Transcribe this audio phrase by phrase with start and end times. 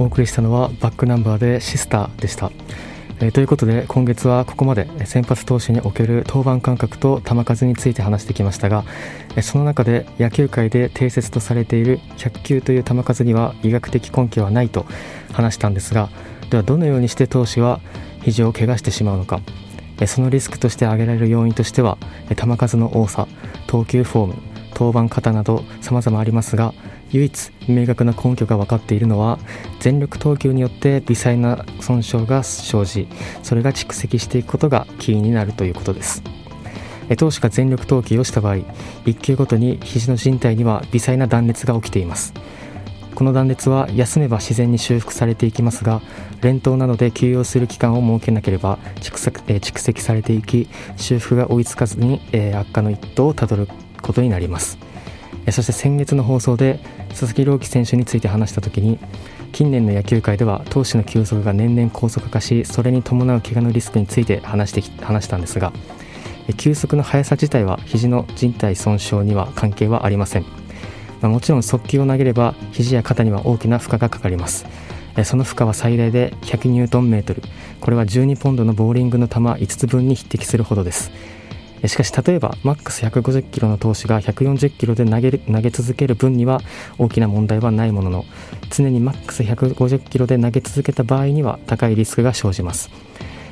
[0.00, 2.50] お送りしたのはバックナンバーでシスターでした。
[3.20, 8.82] えー、ということで今月はここまで先発投手における登板間隔と球数について話してきましたが
[9.42, 14.86] その中で野球界で定説とされている100球という球数には医学的根拠はないと
[15.34, 16.08] 話したんですが
[16.48, 17.80] ではどのようにして投手は
[18.22, 19.42] 肘を怪我してしまうのか
[20.06, 21.98] そのリスクとして挙げられる要因としては
[22.34, 23.28] 球数の多さ
[23.66, 24.34] 投球フォーム
[24.70, 26.72] 登板方など様々ありますが
[27.12, 29.38] 唯一明確な根拠が分かっているのは
[29.80, 33.08] 全力投球によって微細な損傷が生じ
[33.42, 36.22] それが蓄積していくことがキーになるということです。
[37.18, 38.56] 投手が全力投球をした場合
[39.04, 42.32] 1球ごとに肘の靭帯には微細な断裂が起きています。
[43.14, 46.00] この断裂は休めば自然に修復されていきますが
[46.40, 52.20] 連投などで休養する期間を設けなければ蓄積,、されていき修復が追いつかずに、
[52.54, 53.68] 悪化の一途をたどる
[54.00, 54.89] ことになります。
[55.50, 58.98] そして先月の放送で佐々木朗希選手について話した時に
[59.52, 65.72] 近年の野球界では投手の球速が年々高速化しそれに伴う怪我のリスクについて話して話したんですが
[66.56, 70.42] 球速の速さ自体は肘の靭帯損傷には関係はありません、
[71.20, 74.66] まあ、もちろん速球を投げれば肘や肩には大きな負荷がかかります。
[75.24, 77.42] その負荷は最大で100ニュートンメートル。
[77.80, 81.10] これは12ポンドのボーリングの球5つ分に匹敵するほどです。
[81.88, 86.60] しかし例えばマックス150キロの投手が140キロで投げ投げ続ける分には
[86.98, 88.24] 大きな問題はないものの
[88.70, 92.90] 常にマックス150キロで投げ続けた場合には高いリスクが生じます。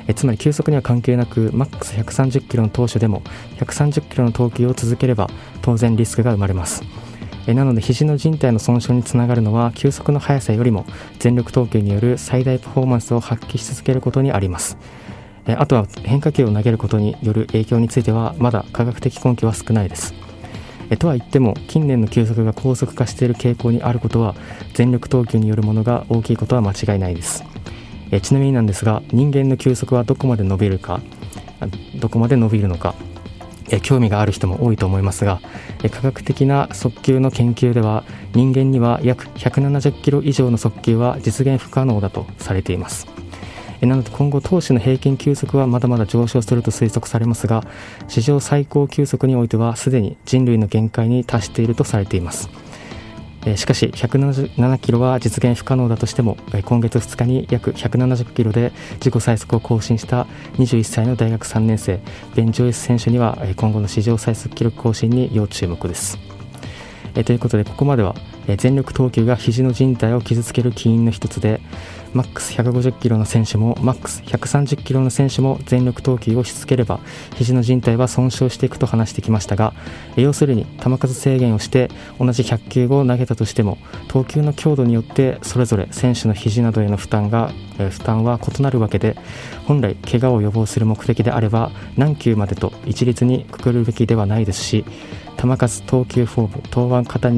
[0.07, 3.21] えつまり球速には関係なくマックス130キロの投手でも
[3.59, 5.29] 130キロの投球を続ければ
[5.61, 6.83] 当然リスクが生まれます。
[7.47, 10.85] えなので肘の靭帯の損傷につながるのは球速の速さよりも
[11.19, 14.77] 全力投球による最大パフォーマンスを発揮し続けることにあります。
[15.45, 20.13] あとは変化球を投げることによる影響についてはまだ科学的根拠は少ないです。
[20.97, 24.35] とは言っても近年の球速が高速化している傾向にあることは
[24.73, 27.43] 全力投球によるものが大きいことは間違いないです。
[28.11, 30.99] えちなみになんですが人間の球速はどこまで伸びるか
[31.99, 32.95] どこまで伸びるのか
[33.69, 35.41] え興味がある人も多いと思いますが
[35.83, 38.03] え科学的な速球の研究では
[38.33, 43.07] 人間には約170キロ以上の速球は実現不可能だとされています。
[43.81, 47.63] なので今後投手の平均球速はまだまだ上昇すると推測されますが
[48.07, 52.49] 史上最高球速においてはすでに人類の限界に達しているとされています。
[53.55, 62.01] しかし177キロは実現不可能だとしても今月2日に約170キロで自己最速を更新した21歳の大学3年生
[62.35, 66.38] ベン・ジョイス選手には今後の史上最速記録更新に要注目です。
[67.19, 68.15] えということでここまでは
[68.47, 71.59] え全力投球が肘の靭帯を傷つける起因の一つで
[72.13, 76.99] マックス150キロの選手もマックス130キロの選手も全力投球をし続ければ
[77.35, 79.73] 肘の靭帯は損傷していくと話してきましたが
[80.15, 83.77] 要するに球数制限をして同じ100球を投げたとしても
[84.07, 89.15] 投球の強度によってそれぞれ選手の肘などへの負担がえ負担は異なるわけで
[89.65, 94.85] 本来怪我を予防する目的であれば何球までと一律にくくるべきではないですし
[95.39, 97.29] 球数投球フォーム登板型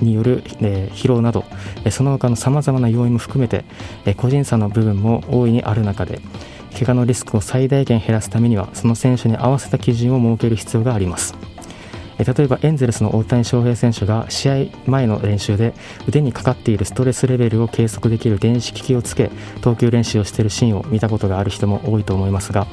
[0.00, 1.44] による、えー、疲労など、
[1.84, 3.64] え、その他のさまざまな要因も含めて、
[4.04, 6.20] えー、個人差の部分も大いにある中で
[6.72, 11.34] 怪我のリスクを最大限減らすためにはその選手に合わせた基準を設ける必要があります。
[12.18, 14.54] 例えばエンゼルスの大谷翔平選手が試合
[14.86, 15.74] 前の練習で
[16.08, 19.30] 腕にかかっているストレスレベルを計測できる電子機器をつけ
[19.60, 22.66] 投球練習をしているシーンを見たことがある人も多いと思いますが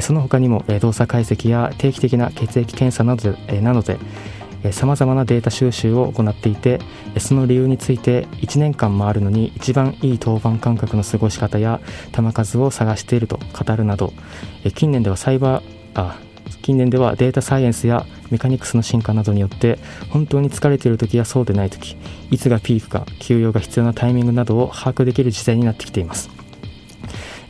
[0.00, 3.98] その他にも動作解析や定期的な血液検査などでなどで
[4.70, 6.78] さまざまなデータ収集を行っていて
[7.18, 11.80] その理由について1年間回るのに一番いい登板間隔の過ごし方や
[12.12, 14.12] 球数を探していると語るなど
[14.74, 15.64] 近年ではサイバー
[15.94, 16.18] あ
[16.62, 19.78] 近年ではデータサイエンスやメカニクスの進化などによって
[20.10, 21.96] 本当に疲れている時やそうでない時
[22.30, 26.41] いつがピークか休養が必要なタイミングなどを把握できる時代になってきています。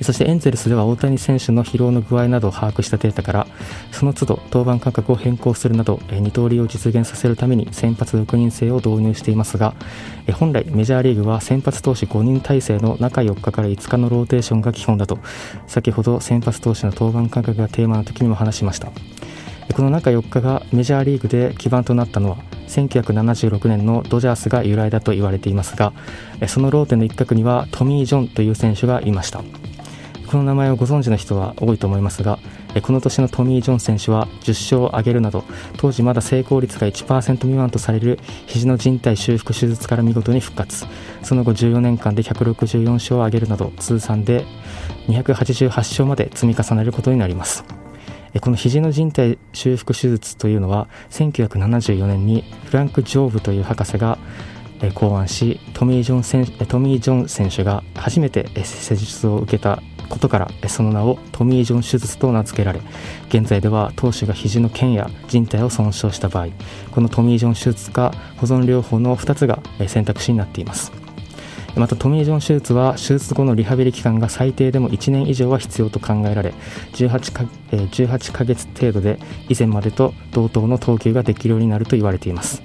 [0.03, 3.47] そしてエンゼルスでは大谷選手の疲労の具合などを把握したデータから
[3.91, 9.75] その都度登板間隔を変更するなど二刀流を実現させるために先発6人制を導入していますが
[10.35, 15.19] 本来メジャーリーグは先発投手5人体制の中4日から5日のローテーションが基本だと
[15.67, 18.91] 先ほど先発投手の登板間隔がテーマの時にも話しました。
[19.73, 22.37] この中4日がメジャーリーグで基盤となったのは
[22.69, 25.93] 1976年のドジャースが由来だと言われていますが
[26.47, 29.43] そのローテの一角にはトミー・ジョンという選手がいました。
[30.33, 32.39] この名前をご存知の人は多いと思いますが
[32.81, 35.45] この年のトミー・ジョン選手は10勝を挙げるなど
[35.77, 40.87] 当時まだ成功率が1%未満とされる肘の靭帯修復手術から見事に復活。
[41.23, 44.47] その後14年間で164勝を挙げるなど通算で
[45.09, 47.63] 288勝まで積み重ねることになります。
[48.41, 54.17] この肘の靭帯修復手術というのは1974年にフランク・ジョーブという博士が
[54.95, 62.81] 考案し・トミー・ジョン選手が初めて施術を受けたことからその名をトミー・ジョン手術と名付けられ
[63.29, 66.49] 現在では投手が肘の腱や靭帯を損傷した場合
[66.91, 70.93] このトミー・ジョン手術か保存療法の2つが選択肢になっています。
[71.75, 76.53] またトミー・ジョン手術は手術後のリハビリ期間が最低でも1年以上は必要と考えられ
[76.93, 79.19] 18か ,18 ヶ月程度で
[79.49, 82.63] 以前までと同等の投球ができるようになると言われています。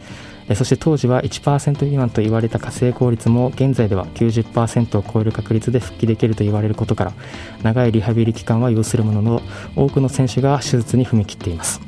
[0.56, 7.14] そして当時は1%未満と言われた成功率も現在では90%を超える確率で復帰できると言われることから
[7.64, 9.42] 長いリハビリ期間は要するものの
[9.76, 11.82] 多くの選手が手術に踏み切っています。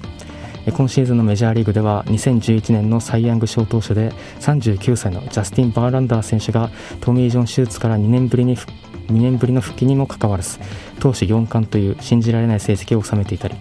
[0.72, 4.12] 今シーズンのメジャーリーグでは2011年のサイ・ヤング賞投手で
[4.42, 6.70] 39歳のジャスティン・バーランダー選手が
[7.02, 8.68] トミー・ジョン手術から2年ぶりに2
[9.14, 10.60] 年ぶりの復帰にもかかわらず
[11.00, 13.56] 投手4冠という信じられない成績を収めていたり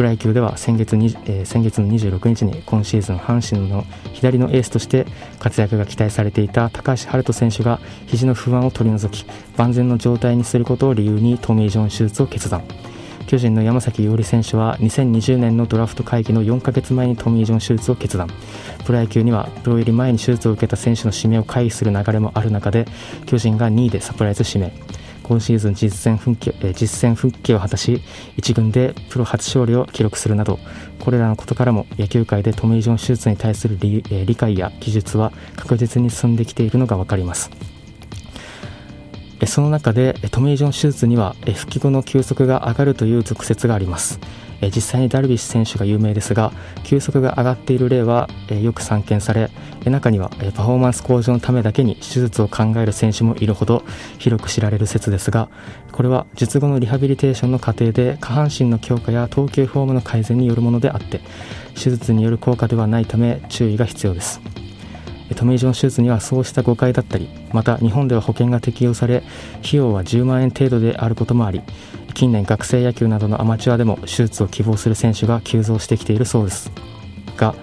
[0.00, 5.04] プロ野球では先月に、えー、先月の26日に今シーズン阪神の左のエースとして
[5.38, 12.62] 活躍が期待されていた高橋遥人選手が肘の不安を取り除き万全の状態にすることを理由にトミー・ジョン手術を決断。
[13.26, 18.28] 巨人の山崎伊織選手は2020年のドラフト会議の4ヶ月前にトミー・ジョン手術を決断。
[18.86, 22.86] プロ野球にはプロ入り前に手術を受けた選手の指名を回避する流れもある中で
[23.26, 24.72] 巨人が2位でサプライズ指名。
[25.30, 28.02] 今シーズン実戦復帰実戦復帰を果たし
[28.38, 30.58] 1軍でプロ初勝利を記録するなど
[30.98, 37.79] これらのことからも野球界でトミー・ジョン手術に対する理理解や技術は確実に進んできているのが分かります。
[39.46, 44.20] その中でトミー・ジョン手術には復帰後の球速が上がるという俗説があります。
[44.68, 46.52] 実際にダルビッシュ選手が有名ですが
[46.84, 48.28] 球速が上がっている例は
[48.62, 49.50] よく散見され
[49.86, 53.82] 中にはパフォーマンス向上のためだけに手術を考える選手もいるほど
[54.18, 55.48] 広く知られる説ですが
[55.92, 61.20] これは術後のリハビリテーションの過程で下半身の強化や投球フォームの改善によるものであって
[61.74, 64.40] 手術による効果ではないため注意が必要です。
[65.34, 69.22] トミー・ジョン手術にはそうした誤解だったりまた日本では保険が適用され
[69.60, 71.62] 費用は10万円程度であることもあり
[72.14, 76.70] 近年学生野球などのアマチュアでも手術を希望する選手が急増してきているそうです。
[77.36, 77.54] が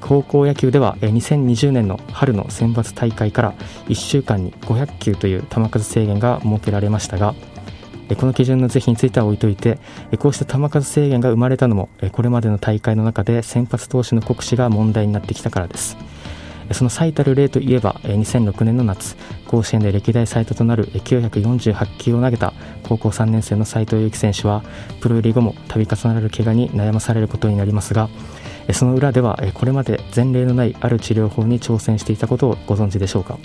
[0.00, 3.54] 高校野球では2020年の春の選抜大会から
[3.88, 7.34] 1週間に500球という球数制限が設けられましたが
[8.18, 9.78] この基準の是非については置いといて
[10.18, 15.96] こうした球数制限が生まれたのもこれまでの大会の中で先発投手の酷使が問題になってきたからです。
[16.72, 19.16] その最たる例といえば2006年の夏
[19.46, 22.52] 甲子園で歴代最多となる948球を投げた
[22.82, 24.62] 高校3年生の斉藤佑樹選手は
[25.00, 28.08] プロ入り後も度重なる怪我に悩まされることになりますが
[28.72, 33.38] その裏ではこれまで前例のないある治療法に挑戦していたことをご存知でしょうか。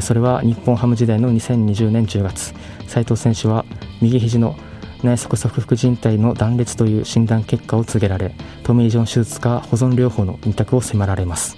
[0.00, 2.54] それは日本ハム時代の2020年10月
[2.86, 3.64] 斉藤選手は
[4.02, 4.54] 右肘の
[5.02, 11.56] 内側側副靭帯の断裂という診断結果を告げられトミー・ジョン手術か保存療法の2択を迫られます。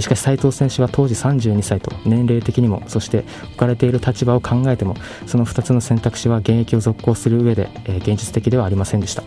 [0.00, 4.94] しかし斉藤選手は当時32歳と年齢的にもそして置かれている立場を考えても
[5.26, 9.22] その2つの選択肢は現役を続行する上で、え現実的ではありませんでした。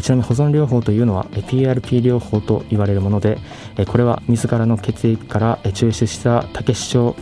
[0.00, 3.38] ちなみに保存療法というのは PRP 療法と言われるもので
[3.86, 7.14] これは自らの血液から抽出した多血症、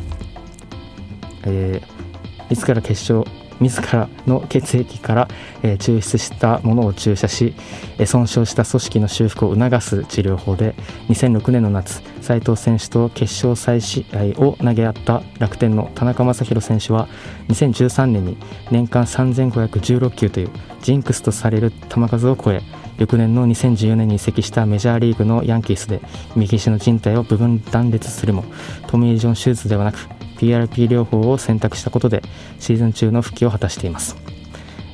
[1.45, 3.27] えー、自ら血症
[3.61, 5.29] 自らの血液から、
[5.63, 7.55] え抽出したものを注射し、
[7.99, 10.75] え損傷した組織の修復を促す治療法で
[11.09, 17.09] 2006年の夏斉藤選手と決勝再試合を投げ合った楽天の田中将大選手は
[17.49, 18.37] 2013年に
[18.71, 20.51] 年間3516球という
[20.81, 22.63] ジンクスとされる球数を超え
[22.99, 26.01] 翌年の2014年に移籍したメジャーリーグのヤンキースで
[26.37, 28.45] 右肘の靭帯を部分断裂するも
[28.87, 32.23] トミー・ジョン手術ではなく PRP 療法を選択したことで
[32.59, 34.17] シーズン中の復帰を果たしています。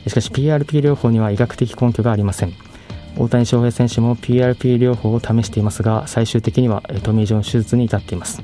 [0.06, 2.52] しかし PRP 療法には医学的根拠がありません。
[3.16, 8.42] 大谷翔平選手も PRP 療法を試していますが最終的にはトミー・ジョン手術に至っています。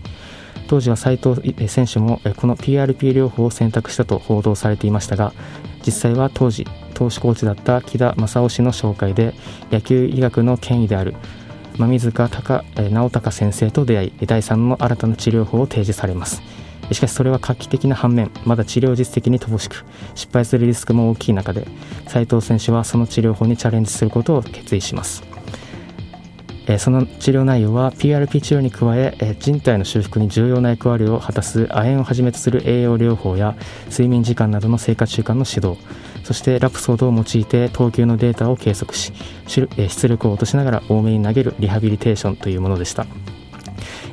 [0.66, 5.34] 当時は斉藤選手もこの PRP 療法を選択したと報道されていましたが
[5.84, 9.34] 実際は当時投手コーチだった木田正夫氏の紹介で
[9.70, 11.14] 野球医学の権威である
[11.76, 16.63] 馬水塚直隆先生と出会い第3の新たな治療法を提示されます。
[16.92, 21.66] しかしそれは画期的な反面まだ治療実績に乏しく失敗するリスクも大きい中で
[22.08, 25.34] 斉藤選手はその治療法にチャレンジすることを決意します。
[26.66, 33.54] えその治療内容は PRP 治療に加え人体の修復に重要な役割を果たす亜鉛をはじめとする栄養療法や
[33.90, 35.78] 睡眠時間などの生活習慣の指導
[36.24, 39.12] そしてラプソードを用いて投球のデータを計測し
[39.46, 43.06] 出力を落としながら多めに投げるリハビリテーションというものでした。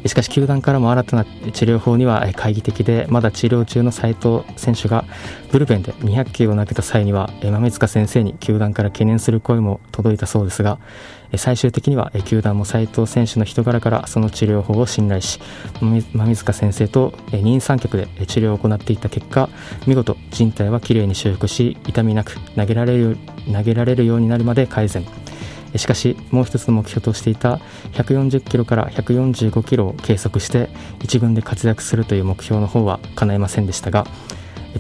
[0.06, 5.06] しかし球団からも新たな治療法には懐疑的でまだ治療中の斉藤選手が
[5.52, 10.80] ブルペンで200球を投げた際には豆塚先生に球団から懸念する声も届いたそうですが
[11.38, 15.40] 最終的には球団も斉藤選手の人柄からその治療法を信頼し
[16.14, 19.50] 豆塚先生と二人三脚で治療を行っていった結果
[19.88, 23.18] 見事人体はきれいに修復し痛みなく投げられる
[23.52, 25.06] 投げられるようになるまで改善。
[25.76, 27.60] しかしもう一つの目標としていた
[27.94, 34.06] 140キロから145キロを計測して1軍で活躍するという目標の方は叶いませんでしたが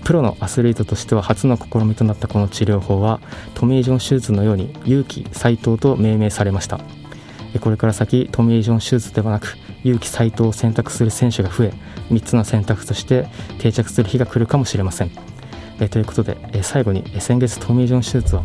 [0.03, 3.19] プロのアスリートとしては初の試みとなったこの治療法は
[3.55, 6.79] トミー・ジョン手術のように勇気斎藤と命名されました。
[7.59, 11.73] これから先トミー・ジョン手術ではなく勇気斎藤を選択する選手が増え
[12.09, 13.27] 3つの選択として
[13.59, 15.11] 定着する日が来るかもしれません。
[15.89, 18.43] ということで最後に先月トミー・ジョン手術は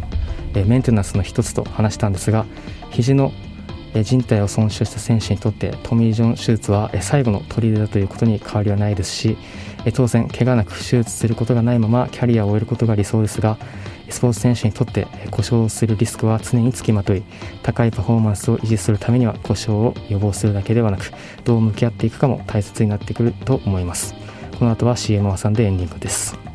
[0.64, 2.46] メンテナンスの一つと話したんですが
[2.90, 3.32] 肘の
[4.02, 9.36] 人体を損傷した選手にとってトミー・ジョン手術は最後の砦だということに変わりはないですし
[9.94, 13.56] 当然怪我なく手術することがないままキャリアを終えることが理想ですが
[14.10, 17.22] スポーツ選手にとって故障するリスクは常につきまとい
[17.62, 21.10] 高いパフォーマンスを維持するためには故障を予防するだけではなく
[21.44, 24.14] どう向き合っていくかも大切になってくると思います。
[24.58, 26.45] この後は CM を挟んでエンディングです。